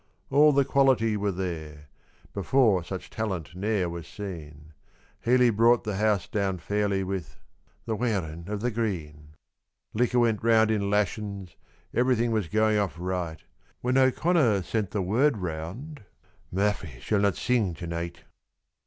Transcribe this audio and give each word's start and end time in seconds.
All 0.31 0.51
the 0.51 0.65
quality 0.65 1.15
were 1.15 1.31
there; 1.31 1.87
before 2.33 2.83
such 2.83 3.11
talent 3.11 3.53
ne'er 3.55 3.87
was 3.87 4.07
seen; 4.07 4.73
Healy 5.23 5.51
brought 5.51 5.83
the 5.83 5.97
house 5.97 6.27
down 6.27 6.57
fairly 6.57 7.03
with 7.03 7.37
"The 7.85 7.95
Wearin' 7.95 8.47
o' 8.49 8.55
the 8.57 8.71
Green." 8.71 9.35
Liquor 9.93 10.17
went 10.17 10.43
around 10.43 10.71
in 10.71 10.89
lashins, 10.89 11.55
everything 11.93 12.31
was 12.31 12.47
going 12.47 12.79
off 12.79 12.95
right, 12.97 13.41
When 13.81 13.95
O'Connor 13.95 14.63
sent 14.63 14.89
the 14.89 15.03
word 15.03 15.37
round, 15.37 16.01
"Murphy 16.51 16.99
shall 16.99 17.19
not 17.19 17.35
sing 17.37 17.75
to 17.75 17.85
night." 17.85 18.21